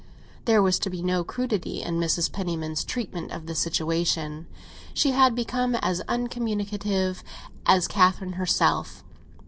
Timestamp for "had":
5.11-5.35